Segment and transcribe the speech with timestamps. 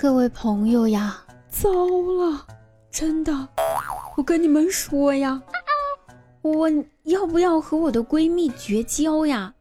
[0.00, 1.14] 各位朋友呀，
[1.50, 2.46] 糟了，
[2.90, 3.48] 真的，
[4.16, 5.42] 我跟你们说呀，
[6.40, 6.70] 我
[7.02, 9.52] 要不要和我的闺蜜绝交呀？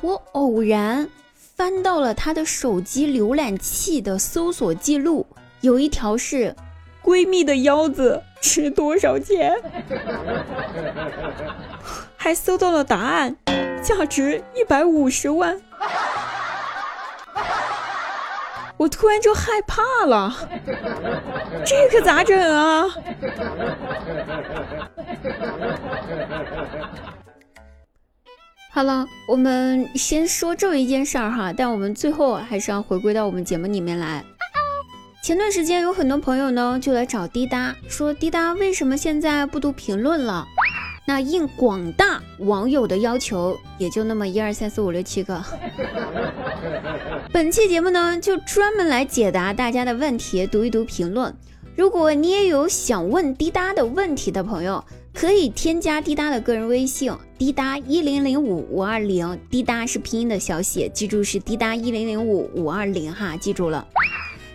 [0.00, 5.26] 我偶然翻到了她的手机浏览器的搜索记录，
[5.60, 6.56] 有一条是
[7.04, 9.54] “闺蜜的腰子值多少钱”，
[12.16, 13.36] 还搜到了答案，
[13.82, 15.60] 价值一百五十万。
[18.78, 20.32] 我突然就害怕了，
[21.66, 22.86] 这可咋整啊？
[28.70, 34.24] 好了，我们先说这一件事儿哈，但我们最后还是要回归到我们节目里面来。
[35.24, 40.46] 前段时间有很多朋友呢就来找滴答，说滴答为什么现在不读评论了？
[41.08, 45.42] 那应广大网友的要求，也就那么一二三四五六七个。
[47.32, 51.34] 本期节目呢，就专门来解答大家的问题，读一读评论。
[51.74, 59.40] 如果你也有想问滴答的问题的朋友，可以添加滴答的个人微信：滴答一零零五五二零。
[59.48, 63.88] 滴答是拼音的小写，记住是滴答一零零五五二零哈，记住了。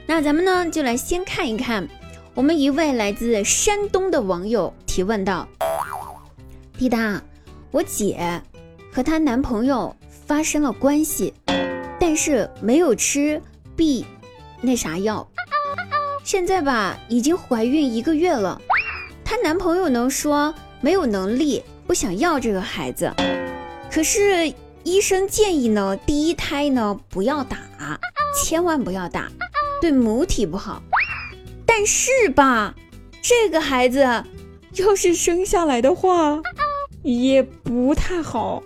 [0.05, 1.87] 那咱们呢，就来先看一看，
[2.35, 5.47] 我们一位来自山东的网友提问道。
[6.77, 7.21] 滴答，
[7.71, 8.41] 我姐
[8.91, 11.33] 和她男朋友发生了关系，
[11.99, 13.41] 但是没有吃
[13.75, 14.05] B
[14.61, 15.27] 那啥药，
[16.23, 18.59] 现在吧已经怀孕一个月了。
[19.23, 23.13] 她男朋友呢说没有能力，不想要这个孩子。
[23.91, 24.51] 可是
[24.83, 27.57] 医生建议呢，第一胎呢不要打，
[28.35, 29.31] 千万不要打，
[29.79, 30.81] 对母体不好。
[31.65, 32.75] 但是吧，
[33.21, 34.23] 这个孩子
[34.75, 36.41] 要是生下来的话。
[37.03, 38.63] 也不太好，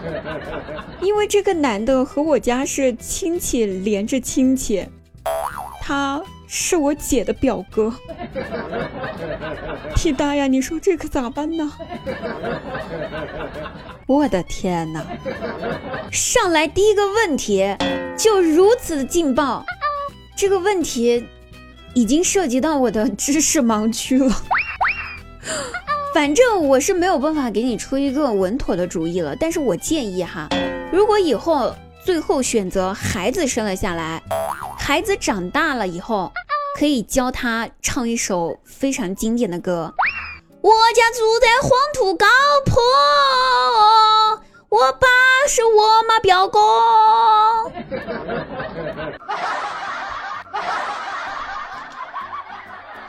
[1.00, 4.86] 因为这个男的和我家是亲戚连着亲戚，
[5.82, 7.92] 他是我姐的表哥。
[9.94, 11.72] 屁大呀，你说这可咋办呢？
[14.06, 15.04] 我的天哪！
[16.10, 17.76] 上来第一个问题
[18.16, 19.62] 就如此劲爆，
[20.34, 21.26] 这个问题
[21.92, 24.34] 已经涉及到我的知识盲区了。
[26.14, 30.48] 反正我是没有办法给你出一个稳妥的主意了，但是我建议哈，
[30.90, 31.74] 如果以后
[32.04, 34.22] 最后选择孩子生了下来，
[34.78, 36.32] 孩子长大了以后，
[36.76, 39.94] 可以教他唱一首非常经典的歌。
[40.60, 42.26] 我家住在黄土高
[42.66, 42.82] 坡，
[44.70, 45.06] 我爸
[45.46, 46.58] 是我妈表哥。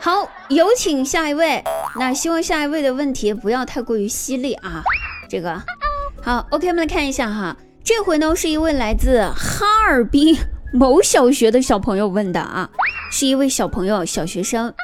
[0.00, 1.62] 好，有请下一位。
[1.98, 4.82] 那希望下一位的问题不要太过于犀利啊。
[5.28, 5.62] 这个
[6.20, 7.56] 好，OK，我们来看一下哈。
[7.84, 10.36] 这回呢是一位来自哈尔滨
[10.72, 12.68] 某小学的小朋友问的啊，
[13.12, 14.74] 是一位小朋友，小学生。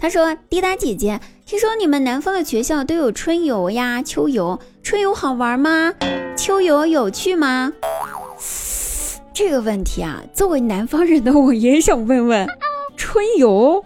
[0.00, 5.92] 他说：“滴答姐姐，听说你们南方的学校都有春游呀、秋游，春游好玩吗？
[6.36, 7.72] 秋游有趣吗？”
[9.34, 12.46] 这个问题啊，作为南方人的我也想问问，
[12.96, 13.84] 春游。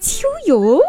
[0.00, 0.68] 秋游，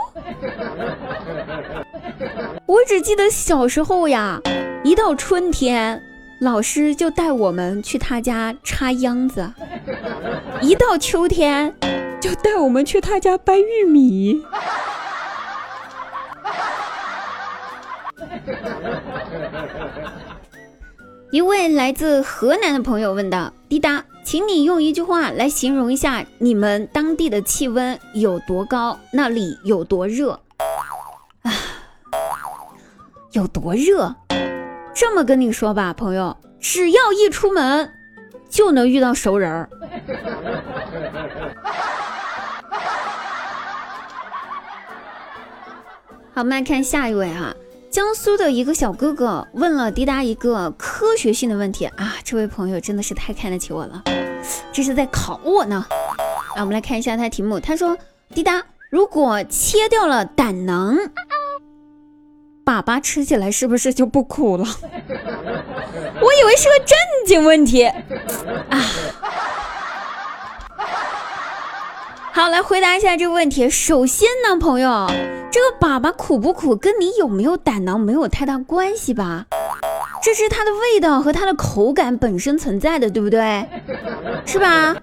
[2.67, 4.41] 我只记得小时候呀，
[4.83, 6.03] 一到春天，
[6.41, 9.53] 老师就带我们去他家插秧子；
[10.61, 11.73] 一到秋天，
[12.19, 14.43] 就带我们去他家掰玉米。
[21.31, 30.39] 一位来自河南的朋友问道：“滴答。”请你用一句话来形容一下你们当地的气温有多高，那里有多热
[31.41, 31.51] 啊？
[33.33, 34.15] 有多热？
[34.95, 37.93] 这么跟你说吧，朋友，只要一出门
[38.49, 39.69] 就能遇到熟人儿。
[46.33, 47.53] 好，我们来看下一位哈。
[47.93, 52.15] 江苏的一个小哥哥问了滴答一个科学性的问题啊！
[52.23, 54.01] 这位朋友真的是太看得起我了，
[54.71, 55.85] 这是在考我呢。
[56.55, 57.59] 来，我们来看一下他题目。
[57.59, 57.95] 他说
[58.33, 60.97] ：“滴答，如果切掉了胆囊，
[62.65, 64.65] 粑粑吃起来是不是就不苦了？”
[66.19, 66.97] 我以为是个正
[67.27, 67.95] 经问题啊。
[72.31, 73.69] 好，来回答一下这个问题。
[73.69, 75.07] 首先呢，朋友，
[75.53, 79.45] 这个粑粑苦不苦，跟你有没有胆囊没有太大关系吧？
[80.23, 83.63] 这是它的味道和它的口感本身存在的，对不对？
[84.47, 84.95] 是吧？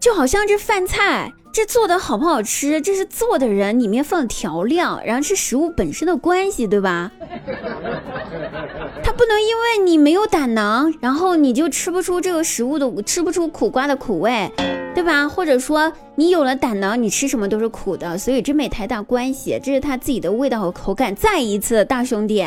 [0.00, 7.10] 就好像这饭菜，这做的好不好吃，这是做的人里面放调料，然后是食物本身的关系，对吧？
[9.02, 14.52] 他不能因为你没有胆囊，然后你就吃不出这个食物的，吃不出苦瓜的苦味，
[14.94, 15.26] 对吧？
[15.26, 21.16] 或者说你有了胆囊，你吃什么都是苦的，所以这没太大关系，这是他自己的味道和口感。
[21.16, 22.46] 再一次，大兄弟，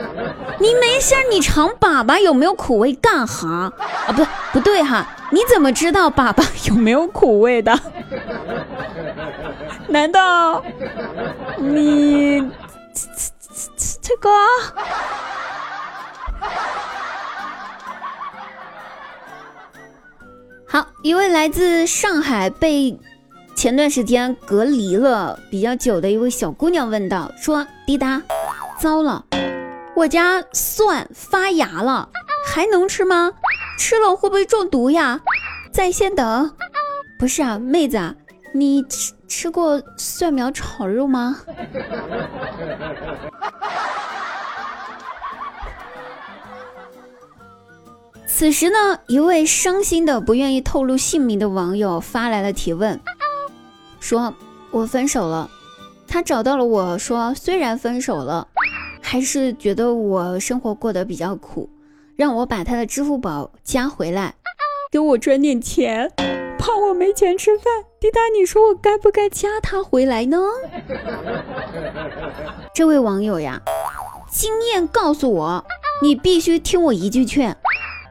[0.58, 3.70] 你没事你尝粑粑有没有苦味干哈？
[4.06, 4.24] 啊，不
[4.54, 7.78] 不对哈，你怎么知道粑粑有没有苦味的？
[9.88, 10.62] 难道
[11.58, 12.40] 你
[14.02, 14.30] 这个？
[20.68, 22.98] 好，一位来自上海被
[23.54, 28.20] 前段时间隔离了比较久的一位小姑娘问道：“说滴答，
[28.78, 29.24] 糟了，
[29.94, 32.08] 我家蒜发芽了，
[32.46, 33.32] 还能吃吗？
[33.78, 35.20] 吃了会不会中毒呀？
[35.72, 36.52] 在线等。
[37.18, 38.14] 不是啊，妹子，
[38.58, 41.38] 你吃吃过蒜苗炒肉吗？”
[48.26, 48.76] 此时呢，
[49.06, 53.00] 一位伤心的不愿意透露姓名的网友发来了提问，
[53.98, 54.34] 说
[54.70, 55.50] ：“我分手了。”
[56.06, 58.46] 他找到了我说：“虽然分手了，
[59.00, 61.70] 还是觉得我生活过得比较苦，
[62.14, 64.34] 让我把他的支付宝加回来，
[64.92, 66.12] 给我转点钱，
[66.58, 70.38] 怕我没钱吃饭。”滴答，你说我该不该加他回来呢？
[72.74, 73.62] 这位网友呀，
[74.30, 75.64] 经验告诉我，
[76.02, 77.56] 你必须听我一句劝。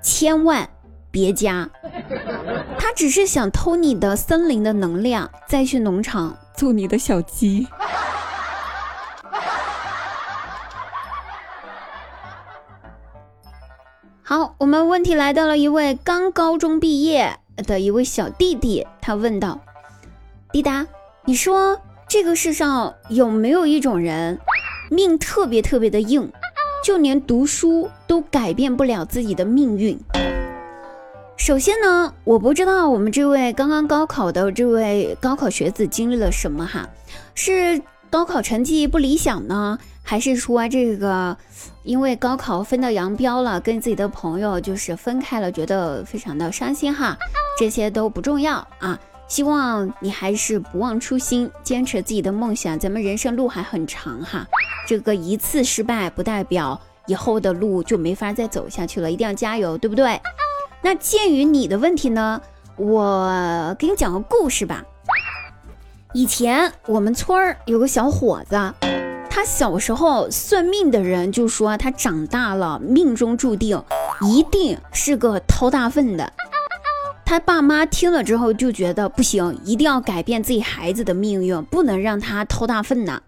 [0.01, 0.69] 千万
[1.11, 1.69] 别加，
[2.77, 7.67] 他只是想偷你的森林的能量，再去农场做你的小鸡。
[14.21, 19.59] 好，我们问题来到了一位刚高中毕业的一位小弟弟，他问道
[20.51, 20.85] ：“滴答，
[21.25, 24.39] 你说这个世上有没有一种人，
[24.89, 26.31] 命特别特别的硬？”
[26.83, 29.99] 就连读书都改变不了自己的命运。
[31.35, 36.87] 首先呢，我不知道我们这位刚刚高考的这位高考学子经历了什么哈，
[37.33, 37.81] 是
[38.11, 41.35] 高考成绩不理想呢，还是说这个
[41.81, 47.17] 因为高考分道扬镳了，跟自己的朋友就是分开了，觉得非常的伤心哈？
[47.57, 48.99] 这些都不重要啊。
[49.27, 52.77] 希望你还是不忘初心，坚持自己的梦想。
[52.77, 54.45] 咱们人生路还很长哈，
[54.87, 60.21] 这个一次失败不代表以后的路就没法再走下去了，一定要加油，对不对？
[60.83, 62.39] 那鉴于你的问题呢，
[62.77, 64.83] 我给你讲个故事吧。
[66.13, 68.55] 以前我们村儿有个小伙子，
[69.27, 73.83] 他小时候算命的人就说他长大了命中注定
[74.21, 76.31] 一定是个掏大粪的。
[77.25, 83.21] 他爸妈听了之后就觉得不行，一定要改变自己孩子的命运，不能让他掏大粪呐。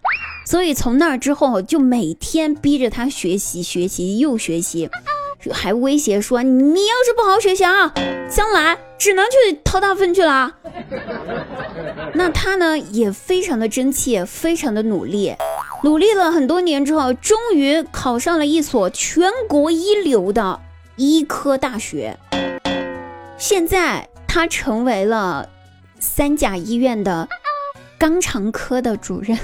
[0.46, 4.88] 所以从那之后就每天逼着他学习，学习又学习，
[5.52, 7.92] 还威胁说：“你要是不好好学习啊，
[8.30, 10.54] 将来只能去掏大粪去了。”
[12.14, 15.34] 那他呢也非常的争气，非常的努力，
[15.82, 20.60] 努力了很多年之后，终于考上了一所全国一流的
[20.96, 22.16] 医科大学。
[23.38, 25.48] 现在他成为了
[25.98, 27.28] 三甲医院的
[27.98, 29.38] 肛肠科的主任，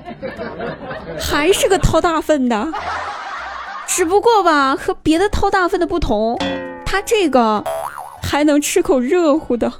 [1.20, 2.68] 还是个掏大粪的，
[3.86, 6.38] 只不过吧，和别的掏大粪的不同，
[6.84, 7.62] 他这个
[8.22, 9.72] 还能吃口热乎的。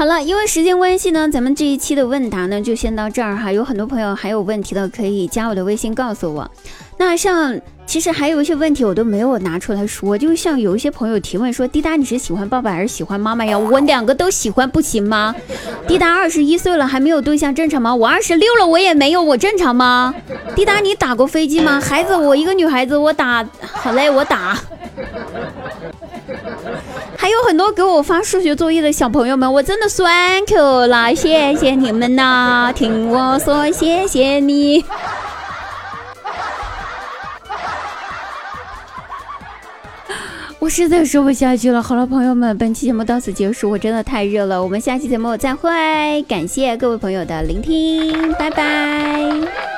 [0.00, 3.52] 好了，因为时间关系呢，咱们这一期的问答呢就先到这儿哈。
[3.52, 6.50] 有很多朋友还有问题的，可以加我的微信告诉我。
[6.96, 13.58] 那像其实还有一些问题我都没有拿出来说，就像有一些朋友提问说，滴答你是喜欢爸爸还是喜欢妈妈呀？
[13.58, 15.34] 我两个都喜欢不行吗？
[15.86, 17.94] 滴答二十一岁了还没有对象正常吗？
[17.94, 20.14] 我二十六了我也没有，我正常吗？
[20.56, 21.78] 滴答你打过飞机吗？
[21.78, 24.58] 孩子，我一个女孩子我打，好嘞我打。
[27.30, 30.56] 还有很多给我发数学作业的小朋友们，我真的酸口
[30.88, 32.72] 了，谢谢你们呐！
[32.74, 34.84] 听我说，谢谢你。
[40.58, 41.80] 我实在说不下去了。
[41.80, 44.60] 好了，朋友们，本期节目到此结束，我真的太热了。
[44.60, 49.69] 我们下期节目再会，感谢各位朋友的聆听，拜拜。